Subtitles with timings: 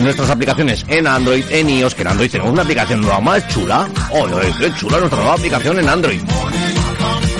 [0.00, 3.88] nuestras aplicaciones en Android, en iOS, que en Android tenemos una aplicación nueva más chula.
[4.10, 4.26] ¡Oh,
[4.58, 6.20] qué chula nuestra nueva aplicación en Android!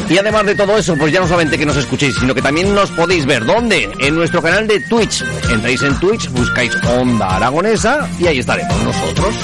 [0.09, 2.75] Y además de todo eso, pues ya no solamente que nos escuchéis, sino que también
[2.75, 3.45] nos podéis ver.
[3.45, 3.91] ¿Dónde?
[3.99, 5.25] En nuestro canal de Twitch.
[5.51, 9.35] Entráis en Twitch, buscáis Onda Aragonesa y ahí estaremos nosotros.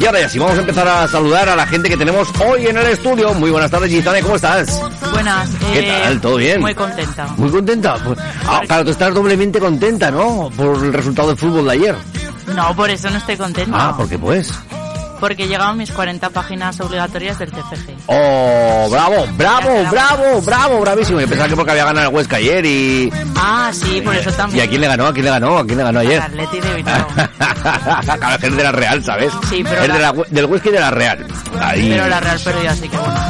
[0.00, 2.66] Y ahora ya sí, vamos a empezar a saludar a la gente que tenemos hoy
[2.66, 3.34] en el estudio.
[3.34, 4.80] Muy buenas tardes, Gitane, ¿cómo estás?
[5.12, 5.50] Buenas.
[5.72, 6.20] ¿Qué eh, tal?
[6.22, 6.58] ¿Todo bien?
[6.58, 7.26] Muy contenta.
[7.36, 7.96] Muy contenta.
[8.02, 10.50] Pues, ah, claro, tú estás doblemente contenta, ¿no?
[10.56, 11.96] Por el resultado del fútbol de ayer.
[12.54, 13.88] No, por eso no estoy contenta.
[13.88, 14.50] Ah, ¿por qué pues?
[15.20, 17.90] Porque llegaban mis 40 páginas obligatorias del TFG.
[18.06, 21.20] Oh, bravo, bravo, bravo, bravo, bravísimo.
[21.20, 23.12] Yo pensaba que porque había ganado el Huesca ayer y...
[23.36, 24.64] Ah, sí, por eso ¿Y también.
[24.64, 25.06] a quién le ganó?
[25.06, 25.58] ¿A quién le ganó?
[25.58, 26.20] ¿A quién le ganó ayer?
[26.22, 27.06] Al Atleti de Bilbao.
[28.18, 29.30] claro, es de la Real, ¿sabes?
[29.50, 31.26] Sí, pero Es la- de la- del Huesca y de la Real.
[31.60, 31.88] Ahí.
[31.90, 33.20] Pero la Real perdió, así que bueno.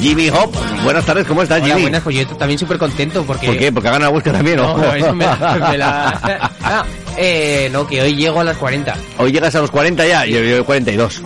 [0.00, 1.82] Jimmy Hop, buenas tardes, ¿cómo estás, Hola, Jimmy?
[1.82, 3.46] buenas, pues yo también súper contento porque...
[3.46, 3.72] ¿Por qué?
[3.72, 4.92] ¿Porque ha ganado el Huesca también, No, no?
[4.94, 5.26] eso me,
[5.70, 6.50] me la...
[6.62, 6.84] Ah,
[7.16, 8.96] eh, no, que hoy llego a las 40.
[9.18, 11.22] Hoy llegas a los 40 ya, yo yo 42.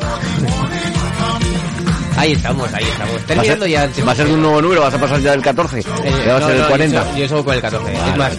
[2.17, 3.15] Ahí estamos, ahí estamos.
[3.15, 5.31] Va a, Terminando ser, ya va a ser un nuevo número, vas a pasar ya
[5.31, 5.79] del 14.
[5.79, 5.85] Eh,
[6.27, 7.11] ya va a no, ser el no, 40.
[7.13, 7.93] Yo, yo soy con el 14.
[7.93, 8.11] Vale.
[8.11, 8.33] Es más,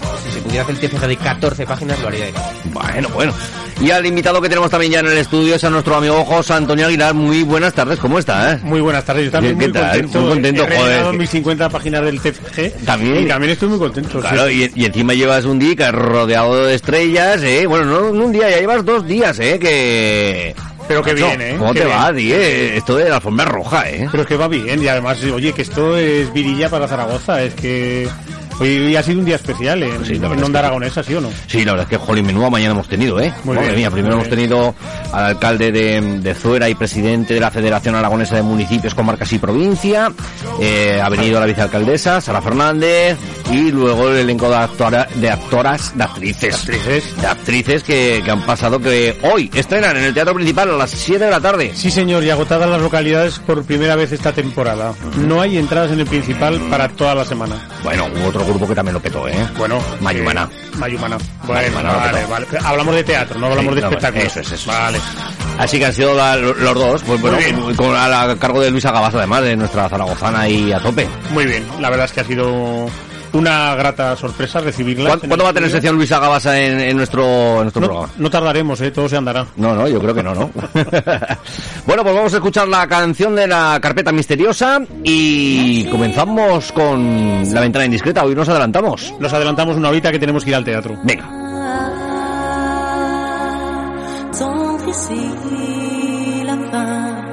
[0.49, 2.33] pudiera hacer el TFG de 14 páginas, lo haría de
[2.73, 3.33] Bueno, bueno.
[3.79, 6.53] Y al invitado que tenemos también ya en el estudio es a nuestro amigo José
[6.53, 7.13] Antonio Aguilar.
[7.13, 8.53] Muy buenas tardes, ¿cómo está?
[8.53, 8.59] Eh?
[8.63, 9.91] Muy buenas tardes, yo también ¿Qué muy tal?
[9.91, 10.19] contento.
[10.21, 11.13] Muy contento, He joder.
[11.13, 13.23] mis 50 páginas del TFG También.
[13.23, 14.19] y también estoy muy contento.
[14.19, 14.69] Claro, sí.
[14.75, 17.67] y, y encima llevas un día rodeado de estrellas, ¿eh?
[17.67, 19.59] Bueno, no, no un día, ya llevas dos días, ¿eh?
[19.59, 20.55] Que...
[20.87, 21.55] Pero Macho, bien, ¿eh?
[21.59, 21.97] ¿Cómo Qué te bien.
[21.99, 22.35] va, tío?
[22.35, 24.07] Esto de la alfombra roja, ¿eh?
[24.09, 27.53] Pero es que va bien y además, oye, que esto es virilla para Zaragoza, es
[27.53, 28.09] que
[28.59, 31.21] hoy, hoy ha sido un día especial en, Sí, en Onda que- Aragonesa, ¿sí o
[31.21, 31.29] no?
[31.47, 33.33] Sí, la verdad es que, jolín, menuda mañana hemos tenido, ¿eh?
[33.43, 34.75] Muy Madre bien, mía, primero hemos tenido
[35.11, 39.39] al alcalde de, de Zuera y presidente de la Federación Aragonesa de Municipios, Comarcas y
[39.39, 40.11] Provincia.
[40.61, 43.17] Eh, ha venido la vicealcaldesa, Sara Fernández,
[43.51, 46.55] y luego el elenco de, actora- de actoras, de actrices.
[46.55, 47.17] Actrices.
[47.21, 50.91] De actrices que, que han pasado que hoy estrenan en el Teatro Principal a las
[50.91, 51.71] 7 de la tarde.
[51.75, 54.93] Sí, señor, y agotadas las localidades por primera vez esta temporada.
[55.17, 57.55] No hay entradas en el principal para toda la semana.
[57.83, 59.35] Bueno, hubo otro grupo que también lo petó, ¿eh?
[59.57, 60.49] Bueno, Mayumana.
[60.51, 61.17] eh, Mayumana.
[61.45, 62.47] Bueno, Mayumana, vale, vale.
[62.63, 64.23] Hablamos de teatro, no hablamos Sí, de no, espectáculo.
[64.25, 64.65] eso es, eso es.
[64.67, 64.99] Vale.
[65.57, 67.75] Así que han sido la- los dos, pues bueno, Muy bien.
[67.75, 71.07] con, a, la- a cargo de Luisa Gabas además, de nuestra zaragozana y a tope.
[71.31, 72.87] Muy bien, la verdad es que ha sido
[73.37, 75.09] una grata sorpresa recibirla.
[75.09, 78.13] ¿Cuándo, cuándo va a tener sección Luisa Gabasa en, en nuestro, en nuestro No, programa?
[78.17, 78.91] no tardaremos, ¿eh?
[78.91, 79.45] todo se andará.
[79.57, 80.49] No, no, yo creo que no, ¿no?
[81.85, 87.61] bueno, pues vamos a escuchar la canción de la carpeta misteriosa y comenzamos con la
[87.61, 88.23] ventana indiscreta.
[88.23, 89.13] Hoy nos adelantamos.
[89.19, 90.97] Nos adelantamos una horita que tenemos que ir al teatro.
[91.03, 91.27] Venga.
[94.37, 97.29] Tendre ici la fin.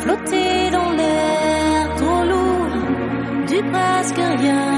[0.00, 0.67] Flotter
[3.72, 4.77] parce que rien